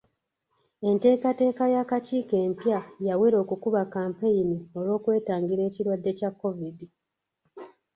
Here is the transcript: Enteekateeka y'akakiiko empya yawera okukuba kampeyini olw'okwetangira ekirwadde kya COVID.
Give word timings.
Enteekateeka 0.89 1.63
y'akakiiko 1.73 2.35
empya 2.45 2.79
yawera 3.07 3.37
okukuba 3.43 3.81
kampeyini 3.93 4.57
olw'okwetangira 4.77 5.61
ekirwadde 5.69 6.11
kya 6.19 6.29
COVID. 6.41 6.77